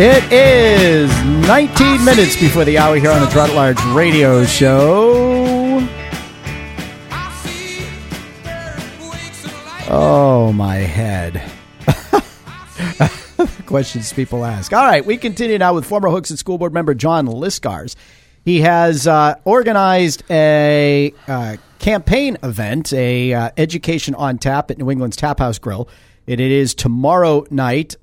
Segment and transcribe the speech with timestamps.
[0.00, 1.10] It is
[1.48, 5.84] 19 minutes before the hour here on the Trot Large Radio Show.
[9.90, 11.42] Oh, my head.
[13.66, 14.72] Questions people ask.
[14.72, 17.96] All right, we continue now with former Hooksett School Board member John Lyscars.
[18.44, 24.92] He has uh, organized a uh, campaign event, a uh, education on tap at New
[24.92, 25.88] England's Tap House Grill.
[26.28, 27.96] And it is tomorrow night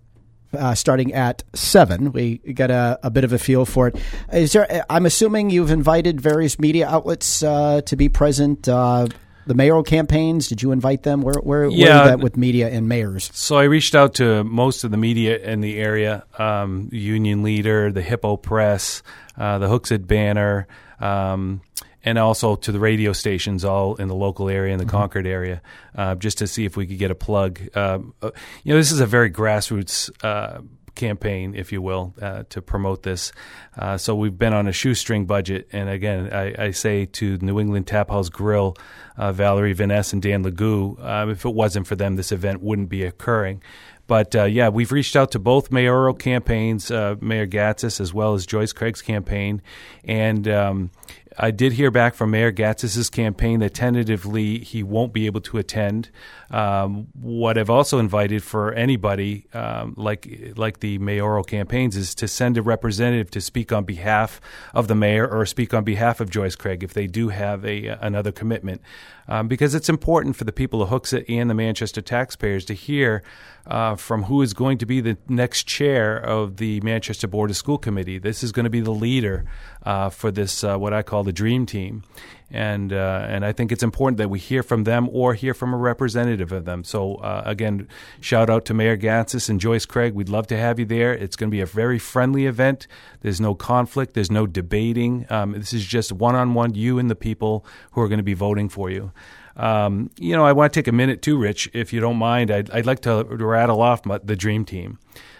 [0.55, 2.11] uh, starting at seven.
[2.11, 3.97] We get a, a, bit of a feel for it.
[4.31, 4.85] Is there?
[4.89, 8.67] I'm assuming you've invited various media outlets uh, to be present.
[8.67, 9.07] Uh,
[9.47, 10.47] the mayoral campaigns.
[10.47, 11.21] Did you invite them?
[11.21, 13.29] Where where, yeah, where that with media and mayors?
[13.33, 17.91] So I reached out to most of the media in the area, um, Union Leader,
[17.91, 19.03] the Hippo Press,
[19.37, 20.67] uh, the Hooksett Banner.
[20.99, 21.61] Um,
[22.05, 24.95] and also to the radio stations all in the local area in the mm-hmm.
[24.95, 25.61] Concord area,
[25.95, 27.59] uh, just to see if we could get a plug.
[27.75, 28.31] Um, uh,
[28.63, 30.61] you know, this is a very grassroots uh,
[30.93, 33.33] campaign, if you will, uh, to promote this.
[33.75, 37.59] Uh, so we've been on a shoestring budget, and again, I, I say to New
[37.59, 38.77] England Tap House Grill,
[39.17, 43.03] uh, Valerie Vaness and Dan Legou, if it wasn't for them, this event wouldn't be
[43.03, 43.61] occurring.
[44.07, 48.35] But uh, yeah, we've reached out to both mayoral campaigns, uh, Mayor Gatsas as well
[48.35, 49.61] as Joyce Craig's campaign,
[50.03, 50.91] and um,
[51.37, 55.57] I did hear back from Mayor Gatsas's campaign that tentatively he won't be able to
[55.57, 56.09] attend.
[56.49, 62.27] Um, what I've also invited for anybody, um, like like the mayoral campaigns, is to
[62.27, 64.39] send a representative to speak on behalf
[64.73, 67.87] of the mayor or speak on behalf of Joyce Craig if they do have a
[67.87, 68.81] another commitment,
[69.27, 73.23] um, because it's important for the people of Hooksett and the Manchester taxpayers to hear
[73.67, 77.57] uh, from who is going to be the next chair of the Manchester Board of
[77.57, 78.19] School Committee.
[78.19, 79.45] This is going to be the leader
[79.83, 82.03] uh, for this, uh, what I call the dream team.
[82.51, 85.73] And, uh, and I think it's important that we hear from them or hear from
[85.73, 86.83] a representative of them.
[86.83, 87.87] So, uh, again,
[88.21, 90.13] shout out to Mayor Gatsas and Joyce Craig.
[90.13, 91.13] We'd love to have you there.
[91.13, 92.87] It's going to be a very friendly event.
[93.21, 95.25] There's no conflict, there's no debating.
[95.29, 98.23] Um, this is just one on one, you and the people who are going to
[98.23, 99.11] be voting for you.
[99.55, 102.51] Um, you know, I want to take a minute too, Rich, if you don't mind.
[102.51, 104.99] I'd, I'd like to rattle off my, the dream team.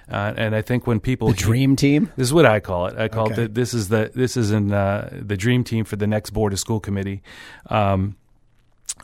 [0.10, 2.98] Uh, and I think when people the dream team, this is what I call it.
[2.98, 3.34] I call okay.
[3.34, 6.30] it the, this is the this is in uh, the dream team for the next
[6.30, 7.24] board of school committee.
[7.72, 8.16] Um,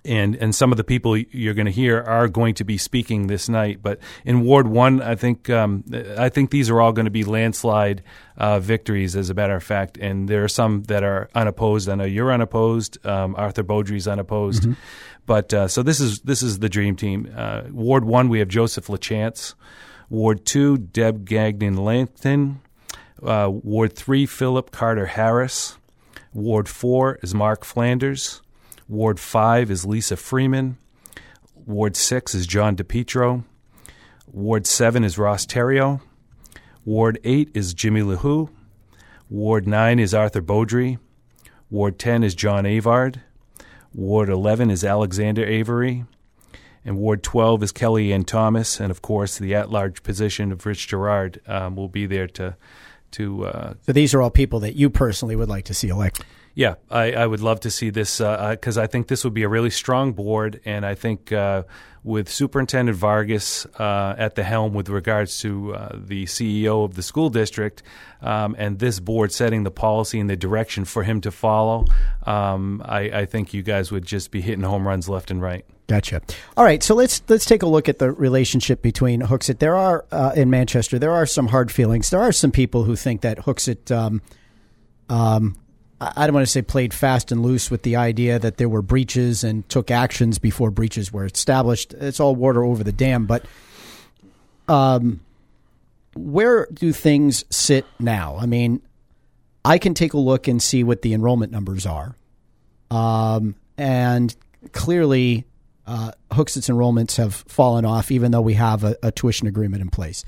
[0.03, 3.27] and and some of the people you're going to hear are going to be speaking
[3.27, 3.81] this night.
[3.81, 5.83] But in Ward One, I think um,
[6.17, 8.03] I think these are all going to be landslide
[8.37, 9.97] uh, victories, as a matter of fact.
[9.97, 11.89] And there are some that are unopposed.
[11.89, 13.03] I know you're unopposed.
[13.05, 14.63] Um, Arthur Beaudry's unopposed.
[14.63, 14.73] Mm-hmm.
[15.25, 17.31] But uh, so this is this is the dream team.
[17.35, 19.53] Uh, Ward One, we have Joseph LaChance.
[20.09, 22.61] Ward Two, Deb Gagnon Langton.
[23.23, 25.77] Uh, Ward Three, Philip Carter Harris.
[26.33, 28.41] Ward Four is Mark Flanders.
[28.91, 30.77] Ward 5 is Lisa Freeman.
[31.55, 33.45] Ward 6 is John DePietro.
[34.27, 36.01] Ward 7 is Ross Terrio.
[36.83, 38.49] Ward 8 is Jimmy LaHoo.
[39.29, 40.99] Ward 9 is Arthur Beaudry.
[41.69, 43.21] Ward 10 is John Avard.
[43.93, 46.03] Ward 11 is Alexander Avery.
[46.83, 48.81] And Ward 12 is Kelly Ann Thomas.
[48.81, 52.57] And of course, the at large position of Rich Girard um, will be there to.
[53.11, 56.25] to uh, so these are all people that you personally would like to see elected?
[56.53, 59.43] Yeah, I, I, would love to see this because uh, I think this would be
[59.43, 61.63] a really strong board, and I think uh,
[62.03, 67.03] with Superintendent Vargas uh, at the helm with regards to uh, the CEO of the
[67.03, 67.83] school district,
[68.21, 71.85] um, and this board setting the policy and the direction for him to follow,
[72.25, 75.65] um, I, I think you guys would just be hitting home runs left and right.
[75.87, 76.21] Gotcha.
[76.55, 79.59] All right, so let's let's take a look at the relationship between Hooksett.
[79.59, 82.09] There are uh, in Manchester, there are some hard feelings.
[82.09, 84.21] There are some people who think that Hooksett um,
[85.09, 85.57] um,
[86.01, 88.81] I don't want to say played fast and loose with the idea that there were
[88.81, 91.93] breaches and took actions before breaches were established.
[91.93, 93.27] It's all water over the dam.
[93.27, 93.45] But
[94.67, 95.19] um,
[96.15, 98.35] where do things sit now?
[98.39, 98.81] I mean,
[99.63, 102.15] I can take a look and see what the enrollment numbers are.
[102.89, 104.35] Um, and
[104.71, 105.45] clearly,
[105.85, 109.89] uh, Hooksett's enrollments have fallen off, even though we have a, a tuition agreement in
[109.89, 110.25] place.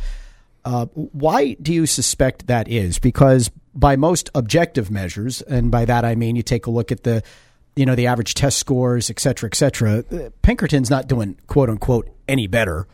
[0.65, 2.99] Uh, why do you suspect that is?
[2.99, 7.03] Because by most objective measures, and by that I mean you take a look at
[7.03, 7.23] the,
[7.75, 10.03] you know, the average test scores, et cetera, et cetera.
[10.41, 12.87] Pinkerton's not doing quote unquote any better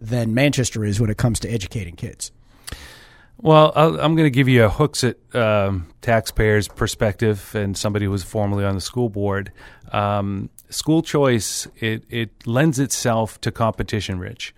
[0.00, 2.32] than Manchester is when it comes to educating kids.
[3.38, 8.10] Well, i am going to give you a Hooksett um, taxpayer's perspective and somebody who
[8.10, 9.52] was formerly on the school board.
[9.92, 14.54] Um, school choice it it lends itself to competition, Rich,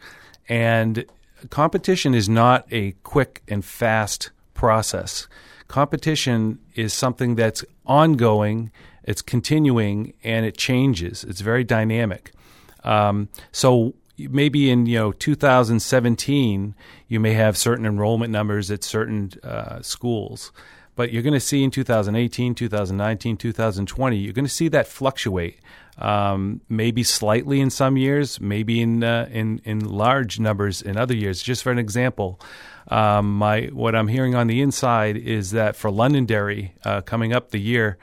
[0.48, 1.04] and
[1.50, 5.26] competition is not a quick and fast process
[5.68, 8.70] competition is something that's ongoing,
[9.04, 11.24] it's continuing, and it changes.
[11.24, 12.32] It's very dynamic.
[12.84, 16.74] Um, so maybe in you know 2017
[17.08, 20.52] you may have certain enrollment numbers at certain uh, schools
[20.94, 25.60] but you're going to see in 2018 2019 2020 you're going to see that fluctuate
[25.98, 31.14] um, maybe slightly in some years maybe in uh, in in large numbers in other
[31.14, 32.40] years just for an example
[32.88, 37.50] um, my what I'm hearing on the inside is that for Londonderry uh, coming up
[37.50, 37.98] the year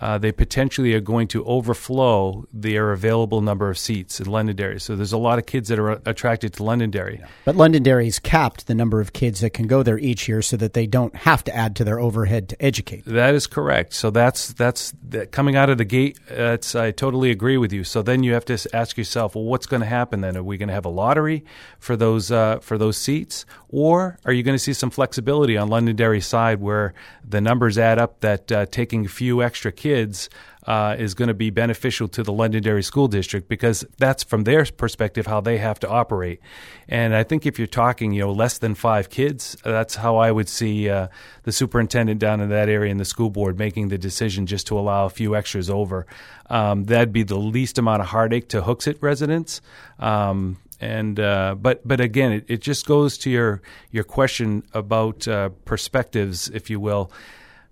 [0.00, 4.80] uh, they potentially are going to overflow their available number of seats in Londonderry.
[4.80, 7.18] So there's a lot of kids that are attracted to Londonderry.
[7.20, 7.28] Yeah.
[7.44, 10.72] But Londonderry's capped the number of kids that can go there each year, so that
[10.72, 13.04] they don't have to add to their overhead to educate.
[13.04, 13.94] That is correct.
[13.94, 16.18] So that's that's that coming out of the gate.
[16.28, 17.84] That's I totally agree with you.
[17.84, 20.36] So then you have to ask yourself, well, what's going to happen then?
[20.36, 21.44] Are we going to have a lottery
[21.78, 25.68] for those uh, for those seats, or are you going to see some flexibility on
[25.68, 26.94] Londonderry's side where
[27.26, 30.28] the numbers add up that uh, taking a few extra kids kids
[30.66, 34.64] uh, is going to be beneficial to the Londonderry School District because that's from their
[34.64, 36.40] perspective how they have to operate.
[36.88, 40.32] And I think if you're talking, you know, less than five kids, that's how I
[40.32, 41.08] would see uh,
[41.44, 44.78] the superintendent down in that area and the school board making the decision just to
[44.78, 46.06] allow a few extras over.
[46.50, 49.60] Um, that'd be the least amount of heartache to Hooksett residents.
[50.00, 53.62] Um, and uh, but but again, it, it, just goes to your
[53.92, 57.12] your question about uh, perspectives, if you will.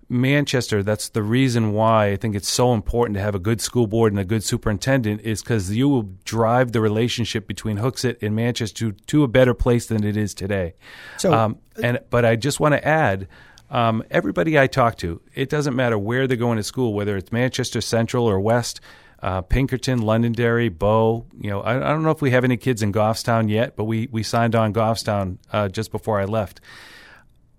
[0.09, 3.87] Manchester, that's the reason why I think it's so important to have a good school
[3.87, 8.35] board and a good superintendent is because you will drive the relationship between Hooksett and
[8.35, 10.73] Manchester to, to a better place than it is today.
[11.17, 13.27] So, um, and but I just want to add,
[13.69, 17.31] um, everybody I talk to, it doesn't matter where they're going to school, whether it's
[17.31, 18.81] Manchester Central or West.
[19.21, 21.25] Uh, Pinkerton, Londonderry, Bow.
[21.39, 23.85] You know, I, I, don't know if we have any kids in Goffstown yet, but
[23.85, 26.59] we we signed on Goffstown uh, just before I left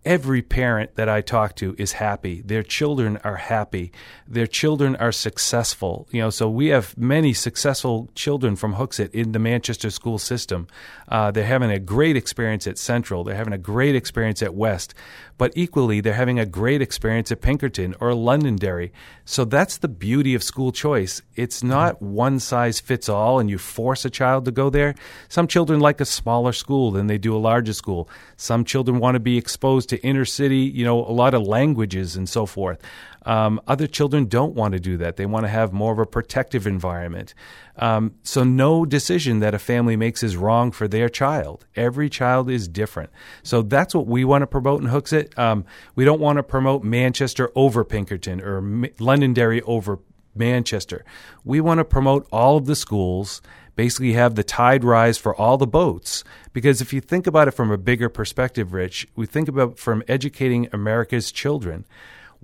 [0.04, 2.42] every parent that I talk to is happy.
[2.42, 3.92] Their children are happy.
[4.28, 6.08] Their children are successful.
[6.10, 10.66] You know, so we have many successful children from Hooksett in the Manchester school system.
[11.08, 13.24] Uh, they're having a great experience at Central.
[13.24, 14.94] They're having a great experience at West.
[15.36, 18.92] But equally, they're having a great experience at Pinkerton or Londonderry.
[19.24, 21.22] So that's the beauty of school choice.
[21.34, 24.94] It's not one size fits all and you force a child to go there.
[25.28, 28.08] Some children like a smaller school than they do a larger school.
[28.36, 32.16] Some children want to be exposed to inner city, you know, a lot of languages
[32.16, 32.80] and so forth.
[33.26, 35.16] Um, other children don't want to do that.
[35.16, 37.34] They want to have more of a protective environment.
[37.76, 41.64] Um, so, no decision that a family makes is wrong for their child.
[41.74, 43.10] Every child is different.
[43.42, 45.36] So, that's what we want to promote in Hooksett.
[45.38, 45.64] Um,
[45.94, 50.00] we don't want to promote Manchester over Pinkerton or M- Londonderry over
[50.34, 51.04] Manchester.
[51.44, 53.40] We want to promote all of the schools
[53.76, 56.24] basically have the tide rise for all the boats.
[56.52, 60.02] Because if you think about it from a bigger perspective, Rich, we think about from
[60.08, 61.84] educating America's children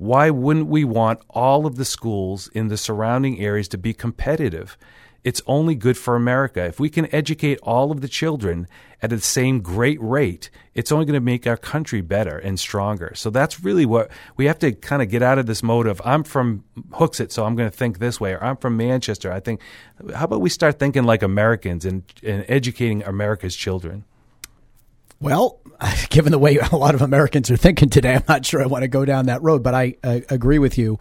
[0.00, 4.78] why wouldn't we want all of the schools in the surrounding areas to be competitive?
[5.22, 6.64] It's only good for America.
[6.64, 8.66] If we can educate all of the children
[9.02, 13.12] at the same great rate, it's only going to make our country better and stronger.
[13.14, 16.00] So that's really what we have to kind of get out of this mode of
[16.04, 19.30] I'm from Hooksett, so I'm going to think this way, or I'm from Manchester.
[19.30, 19.60] I think,
[20.14, 24.04] how about we start thinking like Americans and, and educating America's children?
[25.20, 25.60] Well,
[26.08, 28.82] given the way a lot of Americans are thinking today, I'm not sure I want
[28.82, 30.98] to go down that road, but I uh, agree with you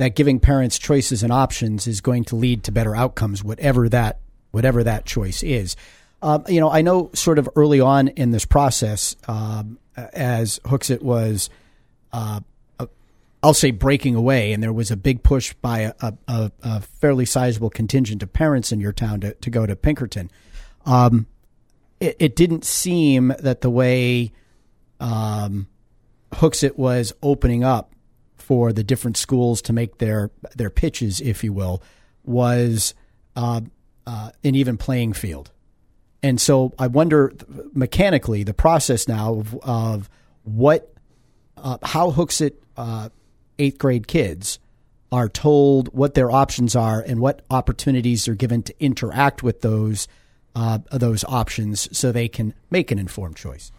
[0.00, 4.18] that giving parents choices and options is going to lead to better outcomes, whatever that
[4.50, 5.76] whatever that choice is.
[6.22, 9.78] Um, you know, I know sort of early on in this process, um,
[10.14, 11.50] as Hooksett was,
[12.14, 12.40] uh,
[13.42, 17.26] I'll say breaking away, and there was a big push by a, a, a, fairly
[17.26, 20.30] sizable contingent of parents in your town to, to go to Pinkerton.
[20.86, 21.26] Um,
[22.00, 24.32] it, it didn't seem that the way
[24.98, 25.68] um,
[26.74, 27.94] was opening up
[28.50, 31.80] for the different schools to make their their pitches, if you will,
[32.24, 32.94] was
[33.36, 33.60] uh,
[34.08, 35.52] uh, an even playing field.
[36.20, 37.32] And so I wonder
[37.72, 40.10] mechanically the process now of, of
[40.42, 40.92] what
[41.56, 43.10] uh, how Hooksett uh,
[43.60, 44.58] eighth grade kids
[45.12, 50.08] are told what their options are and what opportunities are given to interact with those
[50.56, 53.70] uh, those options so they can make an informed choice.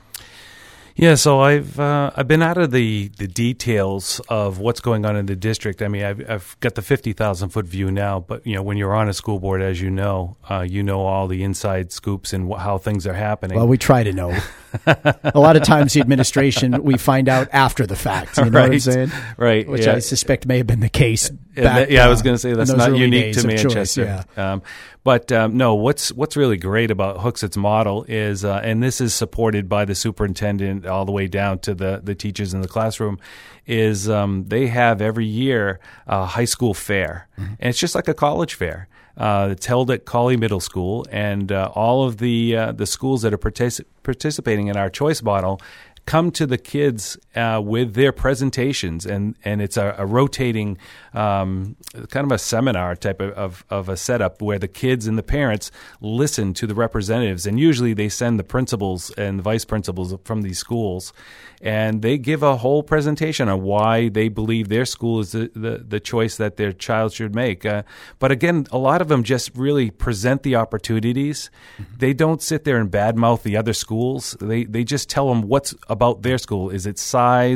[0.96, 5.16] Yeah, so I've uh, I've been out of the, the details of what's going on
[5.16, 5.82] in the district.
[5.82, 8.78] I mean, I've, I've got the fifty thousand foot view now, but you know, when
[8.78, 12.34] you're on a school board, as you know, uh, you know all the inside scoops
[12.34, 13.58] and wh- how things are happening.
[13.58, 14.38] Well, we try to know.
[14.86, 18.38] a lot of times, the administration we find out after the fact.
[18.38, 18.70] You know right.
[18.70, 19.12] what I'm saying?
[19.38, 19.68] Right.
[19.68, 19.96] Which yeah.
[19.96, 21.32] I suspect may have been the case.
[21.56, 24.06] Back, yeah, I was going to say that's not unique to Manchester.
[24.06, 24.54] Choice, yeah.
[24.54, 24.62] Um,
[25.04, 29.14] but um, no, what's what's really great about Hooksett's model is, uh, and this is
[29.14, 33.20] supported by the superintendent all the way down to the the teachers in the classroom,
[33.66, 37.54] is um, they have every year a high school fair, mm-hmm.
[37.60, 38.88] and it's just like a college fair.
[39.18, 43.24] Uh, it's held at Cawley Middle School, and uh, all of the uh, the schools
[43.24, 45.60] that are partic- participating in our choice model
[46.06, 50.78] come to the kids uh, with their presentations, and, and it's a, a rotating
[51.14, 51.76] um,
[52.10, 55.24] kind of a seminar type of, of, of, a setup where the kids and the
[55.24, 55.72] parents
[56.02, 60.42] listen to the representatives, and usually they send the principals and the vice principals from
[60.42, 61.14] these schools,
[61.62, 65.84] and they give a whole presentation on why they believe their school is the, the,
[65.88, 67.66] the choice that their child should make.
[67.66, 67.84] Uh,
[68.20, 71.50] but again, a lot of them just really present the opportunities.
[71.78, 71.98] Mm-hmm.
[71.98, 74.36] They don't sit there and badmouth the other schools.
[74.42, 76.70] They they just tell them what's about their school.
[76.70, 76.98] Is it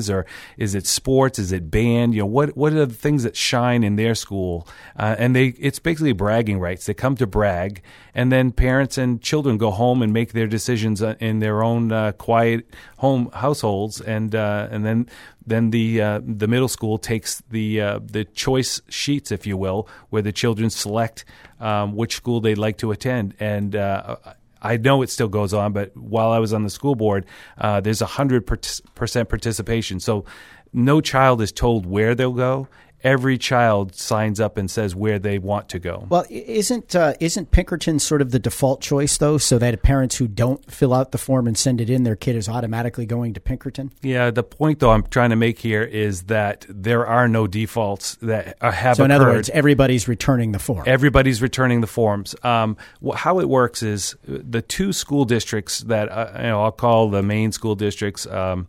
[0.10, 0.26] or
[0.58, 1.40] is it sports?
[1.40, 2.14] Is it band?
[2.14, 4.68] You know what what are the things that shine in their school?
[4.96, 6.86] Uh, and they it's basically bragging rights.
[6.86, 7.82] They come to brag,
[8.14, 11.92] and then parents and children go home and make their decisions uh, in their own
[11.92, 15.08] uh, quiet home households, and uh, and then
[15.46, 19.88] then the uh, the middle school takes the uh, the choice sheets, if you will,
[20.10, 21.26] where the children select
[21.60, 23.76] um, which school they'd like to attend, and.
[23.76, 24.18] Uh,
[24.66, 27.26] I know it still goes on, but while I was on the school board,
[27.58, 28.48] uh, there's a hundred
[28.96, 30.00] percent participation.
[30.00, 30.26] So
[30.74, 32.68] no child is told where they'll go
[33.06, 36.08] every child signs up and says where they want to go.
[36.10, 40.28] Well, isn't uh, isn't Pinkerton sort of the default choice though, so that parents who
[40.28, 43.40] don't fill out the form and send it in, their kid is automatically going to
[43.40, 43.92] Pinkerton?
[44.02, 48.16] Yeah, the point though I'm trying to make here is that there are no defaults
[48.16, 48.98] that have.
[48.98, 49.22] So in occurred.
[49.22, 50.84] other words, everybody's returning the form.
[50.88, 52.36] Everybody's returning the forms.
[52.44, 52.76] Um,
[53.16, 57.22] how it works is the two school districts that uh, you know I'll call the
[57.22, 58.68] main school districts um,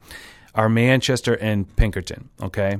[0.55, 2.29] are Manchester and Pinkerton.
[2.43, 2.79] Okay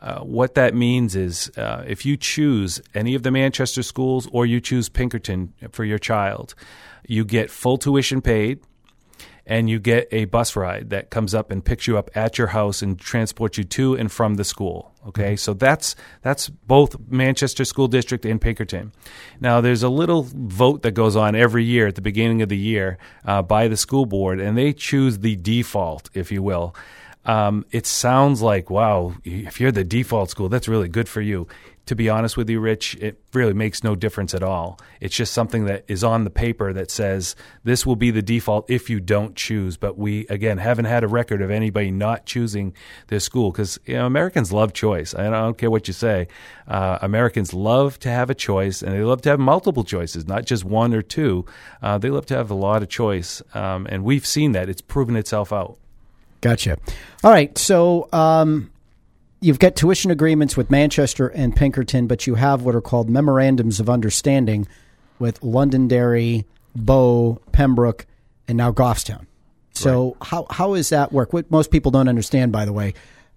[0.00, 4.46] uh, what that means is uh, if you choose any of the Manchester schools or
[4.46, 6.54] you choose Pinkerton for your child,
[7.06, 8.60] you get full tuition paid
[9.46, 12.46] and you get a bus ride that comes up and picks you up at your
[12.48, 14.94] house and transports you to and from the school.
[15.08, 15.36] Okay, mm-hmm.
[15.36, 18.92] so that's that's both Manchester School District and Pinkerton.
[19.40, 22.56] Now, there's a little vote that goes on every year at the beginning of the
[22.56, 26.74] year uh, by the school board, and they choose the default, if you will.
[27.30, 31.46] Um, it sounds like, wow, if you're the default school, that's really good for you.
[31.86, 34.80] To be honest with you, Rich, it really makes no difference at all.
[35.00, 38.68] It's just something that is on the paper that says this will be the default
[38.68, 39.76] if you don't choose.
[39.76, 42.74] But we, again, haven't had a record of anybody not choosing
[43.06, 45.14] their school because you know, Americans love choice.
[45.14, 46.26] I don't care what you say.
[46.66, 50.46] Uh, Americans love to have a choice and they love to have multiple choices, not
[50.46, 51.44] just one or two.
[51.80, 53.40] Uh, they love to have a lot of choice.
[53.54, 54.68] Um, and we've seen that.
[54.68, 55.78] It's proven itself out.
[56.40, 56.78] Gotcha.
[57.22, 57.56] All right.
[57.58, 58.70] So um,
[59.40, 63.80] you've got tuition agreements with Manchester and Pinkerton, but you have what are called memorandums
[63.80, 64.66] of understanding
[65.18, 68.06] with Londonderry, Bow, Pembroke,
[68.48, 69.26] and now Goffstown.
[69.72, 70.28] So right.
[70.28, 71.32] how how does that work?
[71.32, 72.94] What most people don't understand, by the way,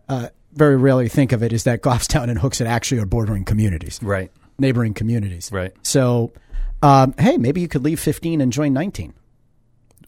[0.10, 4.00] uh, very rarely think of it, is that Goffstown and Hooksett actually are bordering communities,
[4.02, 4.32] right?
[4.60, 5.74] Neighboring communities, right?
[5.84, 6.32] So,
[6.82, 9.14] um, hey, maybe you could leave fifteen and join nineteen.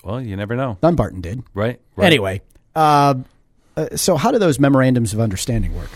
[0.03, 0.77] Well, you never know.
[0.81, 1.79] Dunbarton did, right?
[1.95, 2.05] right.
[2.05, 2.41] Anyway,
[2.75, 3.15] uh,
[3.77, 5.89] uh, so, how do those memorandums of understanding work?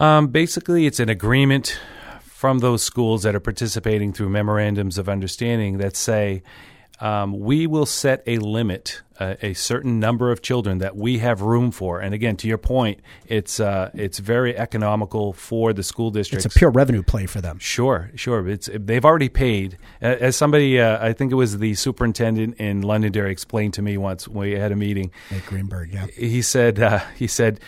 [0.00, 1.78] Um, basically, it's an agreement
[2.22, 6.42] from those schools that are participating through memorandums of understanding that say
[7.00, 11.42] um, we will set a limit, uh, a certain number of children that we have
[11.42, 12.00] room for.
[12.00, 16.44] And again, to your point, it's uh, it's very economical for the school district.
[16.44, 17.58] It's a pure revenue play for them.
[17.58, 18.48] Sure, sure.
[18.48, 19.76] It's they've already paid.
[20.00, 24.28] As somebody, uh, I think it was the superintendent in Londonderry explained to me once
[24.28, 25.10] when we had a meeting.
[25.30, 26.06] Nate Greenberg, yeah.
[26.06, 27.60] He said uh, he said,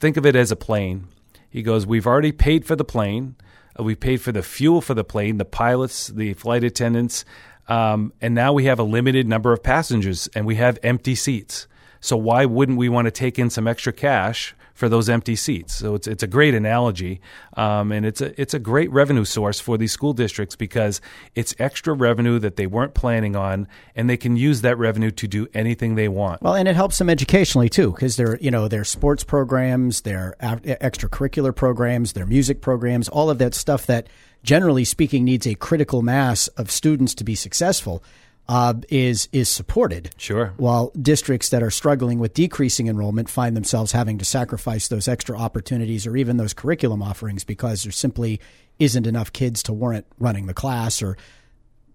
[0.00, 1.06] think of it as a plane.
[1.48, 3.36] He goes, we've already paid for the plane.
[3.78, 7.24] We paid for the fuel for the plane, the pilots, the flight attendants.
[7.68, 11.66] Um, and now we have a limited number of passengers and we have empty seats.
[12.04, 15.74] So why wouldn't we want to take in some extra cash for those empty seats?
[15.74, 17.22] So it's it's a great analogy,
[17.56, 21.00] um, and it's a it's a great revenue source for these school districts because
[21.34, 23.66] it's extra revenue that they weren't planning on,
[23.96, 26.42] and they can use that revenue to do anything they want.
[26.42, 30.36] Well, and it helps them educationally too because they're you know their sports programs, their
[30.42, 34.08] extracurricular programs, their music programs, all of that stuff that
[34.44, 38.04] generally speaking, needs a critical mass of students to be successful.
[38.46, 40.10] Uh, is is supported.
[40.18, 40.52] Sure.
[40.58, 45.38] While districts that are struggling with decreasing enrollment find themselves having to sacrifice those extra
[45.38, 48.42] opportunities or even those curriculum offerings because there simply
[48.78, 51.16] isn't enough kids to warrant running the class or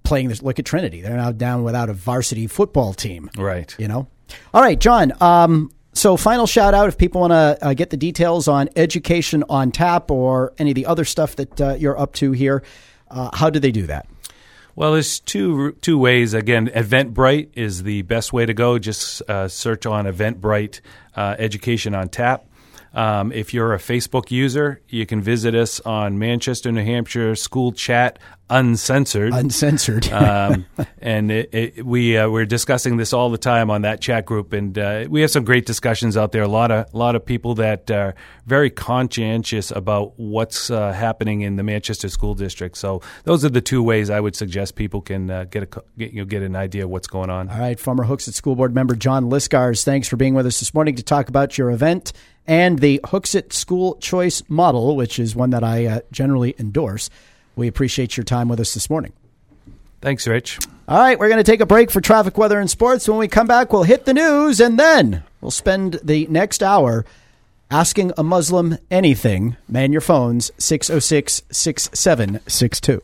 [0.03, 0.41] playing this.
[0.41, 3.29] Look at Trinity; they're now down without a varsity football team.
[3.37, 3.75] Right.
[3.77, 4.07] You know.
[4.51, 5.13] All right, John.
[5.21, 9.43] Um, so, final shout out if people want to uh, get the details on education
[9.49, 12.63] on tap or any of the other stuff that uh, you're up to here,
[13.11, 14.07] uh, how do they do that?
[14.77, 16.33] Well, there's two two ways.
[16.33, 18.79] Again, Eventbrite is the best way to go.
[18.79, 20.79] Just uh, search on Eventbrite
[21.17, 22.45] uh, Education on Tap.
[22.93, 27.73] Um, if you're a Facebook user, you can visit us on Manchester, New Hampshire School
[27.73, 29.33] Chat uncensored.
[29.33, 30.07] Uncensored.
[30.11, 30.65] um,
[30.99, 34.53] and it, it, we uh, we're discussing this all the time on that chat group,
[34.53, 36.43] and uh, we have some great discussions out there.
[36.43, 38.15] A lot of a lot of people that are
[38.45, 42.77] very conscientious about what's uh, happening in the Manchester School District.
[42.77, 46.13] So those are the two ways I would suggest people can uh, get a get,
[46.13, 47.49] you know, get an idea of what's going on.
[47.49, 50.73] All right, former Hooksett School Board member John Lyscars, thanks for being with us this
[50.73, 52.13] morning to talk about your event
[52.49, 57.11] and the Hooksett School Choice Model, which is one that I uh, generally endorse.
[57.59, 59.13] We appreciate your time with us this morning.
[60.01, 60.59] Thanks, Rich.
[60.87, 63.07] All right, we're going to take a break for traffic, weather, and sports.
[63.07, 67.05] When we come back, we'll hit the news, and then we'll spend the next hour
[67.69, 69.57] asking a Muslim anything.
[69.67, 73.03] Man your phones, 606 6762.